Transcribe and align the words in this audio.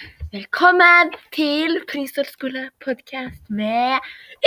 Velkommen 0.00 1.10
til 1.36 1.74
Prinsdalsskole-podkast 1.90 3.50
med 3.60 3.98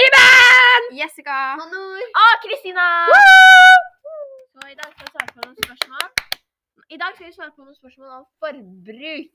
Iben! 0.03 0.87
Jessica. 0.99 1.37
Og 2.23 2.31
Kristina! 2.45 2.87
Så 4.53 4.61
I 4.73 4.75
dag 4.79 4.89
skal 4.93 5.05
vi 5.05 5.11
svare 5.13 5.29
på 5.35 5.39
noen 5.43 5.57
spørsmål. 5.65 6.07
I 6.89 6.97
dag 7.03 7.11
skal 7.13 7.27
vi 7.27 7.33
svare 7.35 7.51
på 7.55 7.61
noen 7.67 7.77
spørsmål 7.77 8.09
om 8.17 8.25
forbruk. 8.41 9.29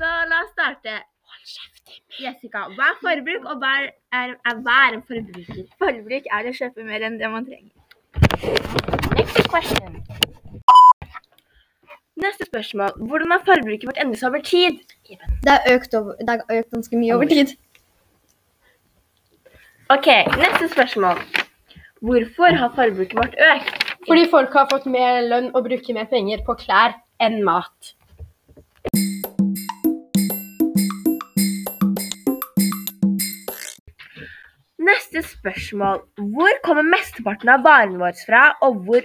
Så 0.00 0.10
la 0.32 0.42
oss 0.42 0.52
starte. 0.56 0.98
Hold 1.30 1.46
kjeft. 1.54 1.96
Jessica, 2.24 2.66
hva 2.74 2.90
er 2.90 3.00
forbruk, 3.06 3.46
og 3.46 3.62
hva 3.62 3.72
er, 3.84 3.90
er, 4.22 4.36
er, 4.50 4.62
hva 4.66 4.78
er 4.88 4.98
en 4.98 5.08
forbruker? 5.12 5.64
Forbruk 5.78 6.30
er 6.38 6.50
å 6.50 6.58
kjøpe 6.62 6.90
mer 6.90 7.06
enn 7.06 7.22
det 7.22 7.30
man 7.30 7.46
trenger. 7.46 7.74
Next 9.14 9.46
question. 9.46 10.02
Neste 12.20 12.44
spørsmål. 12.50 12.98
Hvordan 13.08 13.30
har 13.30 13.44
forbruket 13.46 13.86
vårt 13.88 14.00
endret 14.02 14.20
seg 14.20 14.34
over 14.34 14.42
tid? 14.44 14.82
Det 15.18 15.50
har 15.50 15.66
økt, 15.74 15.94
økt 15.96 16.70
ganske 16.74 16.98
mye 17.00 17.14
over 17.16 17.30
tid. 17.30 17.54
Ok, 19.90 20.06
neste 20.38 20.68
spørsmål. 20.70 21.22
Hvorfor 22.00 22.54
har 22.56 22.70
forbruket 22.76 23.16
vårt 23.18 23.34
økt? 23.52 23.80
Fordi 24.06 24.26
folk 24.30 24.52
har 24.56 24.68
fått 24.70 24.86
mer 24.88 25.18
lønn 25.26 25.50
og 25.50 25.66
bruker 25.66 25.96
mer 25.96 26.06
penger 26.12 26.44
på 26.46 26.54
klær 26.62 26.94
enn 27.20 27.40
mat. 27.44 27.90
Neste 34.90 35.24
spørsmål. 35.26 36.00
Hvor 36.36 36.62
kommer 36.64 36.86
mesteparten 36.86 37.52
av 37.52 37.66
varene 37.66 38.00
våre 38.00 38.16
fra, 38.22 38.46
og, 38.64 38.80
hvor, 38.86 39.04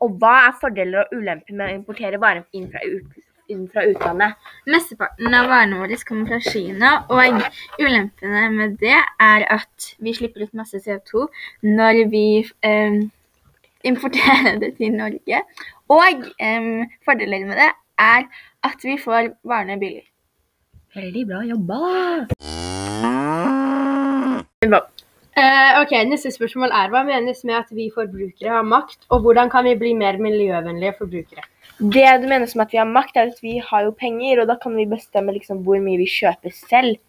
og 0.00 0.16
hva 0.22 0.38
er 0.46 0.56
fordeler 0.62 1.02
og 1.02 1.18
ulemper 1.18 1.58
med 1.58 1.66
å 1.68 1.80
importere 1.82 2.22
varer 2.22 2.46
inn 2.56 2.70
fra, 2.72 2.80
ut, 2.86 3.20
inn 3.50 3.64
fra 3.72 3.84
utlandet? 3.88 4.36
Mesteparten 4.70 5.34
av 5.34 5.48
varene 5.50 5.80
våre 5.80 5.98
kommer 6.08 6.30
fra 6.30 6.40
Kina, 6.44 6.92
og 7.10 7.42
ulempene 7.80 8.44
med 8.54 8.78
det 8.82 8.98
er 8.98 9.46
at 9.56 9.90
vi 9.98 10.14
slipper 10.16 10.46
ut 10.46 10.54
masse 10.58 10.78
CO2 10.84 11.26
når 11.66 12.04
vi 12.12 12.26
eh, 12.42 13.02
importerer 13.84 14.58
det 14.62 14.74
til 14.78 14.94
Norge. 14.96 15.42
Og 15.90 16.26
eh, 16.38 16.88
fordeler 17.04 17.46
med 17.48 17.56
det 17.60 17.70
er 17.98 18.26
at 18.62 18.84
vi 18.86 18.98
får 19.00 19.34
varene 19.44 19.78
billig. 19.82 20.06
Veldig 20.94 21.26
bra 21.26 21.40
jobba! 21.48 21.78
Eh, 25.32 25.78
ok, 25.80 25.92
Neste 26.10 26.28
spørsmål 26.34 26.74
er 26.76 26.90
hva 26.92 27.00
menes 27.08 27.38
med 27.48 27.56
at 27.56 27.70
vi 27.72 27.86
forbrukere 27.94 28.52
har 28.52 28.66
makt, 28.68 29.06
og 29.08 29.22
hvordan 29.24 29.48
kan 29.52 29.64
vi 29.64 29.78
bli 29.80 29.94
mer 29.96 30.18
miljøvennlige 30.20 30.92
forbrukere? 30.98 31.46
Det 31.80 32.04
du 32.20 32.26
mener 32.28 32.44
som 32.50 32.60
at 32.60 32.74
vi 32.74 32.80
har 32.82 32.88
makt, 32.88 33.16
er 33.16 33.30
at 33.30 33.40
vi 33.40 33.56
har 33.64 33.86
jo 33.86 33.94
penger, 33.96 34.42
og 34.42 34.50
da 34.50 34.58
kan 34.60 34.76
vi 34.76 34.84
bestemme 34.90 35.32
liksom 35.32 35.62
hvor 35.64 35.80
mye 35.80 36.02
vi 36.02 36.10
kjøper 36.10 36.52
selv. 36.52 37.00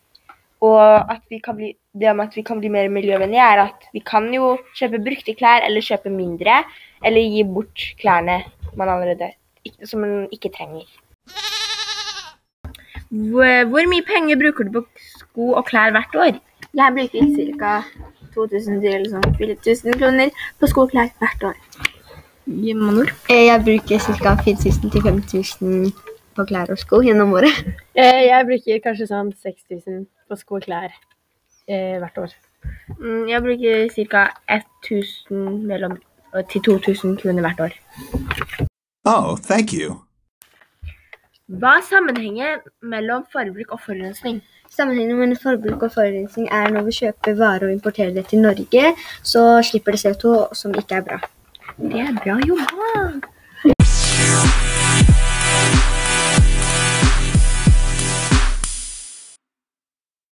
Og 0.63 1.11
at 1.11 1.19
vi 1.27 1.41
kan 1.43 1.57
bli, 1.57 1.73
det 1.91 2.15
med 2.15 2.29
at 2.29 2.37
vi 2.39 2.45
kan 2.47 2.61
bli 2.63 2.71
mer 2.71 2.87
miljøvennlige, 2.87 3.43
er 3.43 3.65
at 3.65 3.89
vi 3.91 3.99
kan 3.99 4.31
jo 4.31 4.53
kjøpe 4.79 5.03
brukte 5.03 5.35
klær, 5.35 5.67
eller 5.67 5.83
kjøpe 5.83 6.13
mindre, 6.13 6.61
eller 7.03 7.27
gi 7.35 7.43
bort 7.43 7.89
klærne 7.99 8.39
man 8.79 8.89
allerede 8.89 9.33
som 9.83 9.99
man 9.99 10.29
ikke 10.31 10.53
trenger. 10.55 10.87
Hvor, 13.11 13.67
hvor 13.69 13.91
mye 13.91 14.07
penger 14.07 14.39
bruker 14.39 14.63
du 14.63 14.79
på 14.79 14.87
sko 15.19 15.51
og 15.59 15.67
klær 15.67 15.91
hvert 15.91 16.15
år? 16.15 16.39
Jeg 16.73 16.95
bruker 16.95 17.27
ca. 17.59 17.73
2000 18.35 18.81
til 18.83 19.09
sånn 19.11 19.27
4000 19.39 19.99
kroner 19.99 20.33
på 20.59 20.69
sko 20.71 20.85
og 20.85 20.93
klær 20.93 21.11
hvert 21.21 21.45
år. 21.51 21.59
Manor? 22.47 23.11
Jeg 23.29 23.61
bruker 23.63 23.99
ca. 24.19 24.35
4000 24.43 24.91
til 24.91 25.01
5000 25.01 25.93
på 26.35 26.45
klær 26.49 26.71
og 26.73 26.79
sko 26.81 27.01
gjennom 27.05 27.33
året. 27.37 27.59
Eh, 27.95 28.25
jeg 28.27 28.47
bruker 28.49 28.81
kanskje 28.83 29.07
sånn 29.11 29.29
6000 29.43 30.05
på 30.27 30.39
sko 30.39 30.57
og 30.59 30.65
klær 30.65 30.89
eh, 31.67 31.99
hvert 32.01 32.17
år. 32.17 32.33
Mm, 32.99 33.27
Jeg 33.29 33.43
bruker 33.43 34.07
ca. 34.09 34.23
1000 34.49 35.67
mellom, 35.67 35.97
til 36.49 36.61
2000 36.61 37.17
kroner 37.21 37.45
hvert 37.47 37.59
år. 37.67 37.77
Oh, 39.05 39.37
thank 39.37 39.73
you. 39.73 39.99
Hva 41.51 41.77
er 41.77 41.83
sammenhengen 41.85 42.61
mellom 42.81 43.25
forbruk 43.31 43.73
og 43.75 43.81
forurensning? 43.83 44.41
Sammenhengen 44.73 45.19
mellom 45.19 45.37
forbruk 45.37 45.83
og 45.85 45.91
forurensning 45.93 46.47
er 46.49 46.71
når 46.73 46.87
vi 46.87 46.95
kjøper 46.97 47.35
varer 47.37 47.67
og 47.67 47.75
importerer 47.75 48.15
det 48.15 48.25
til 48.31 48.41
Norge, 48.41 48.95
så 49.21 49.43
slipper 49.69 49.93
det 49.93 50.01
CO2 50.01 50.33
som 50.57 50.73
ikke 50.73 50.97
er 50.97 51.05
bra. 51.09 51.19
Det 51.77 52.01
er 52.01 52.17
bra 52.23 52.39
jobba! 52.41 53.32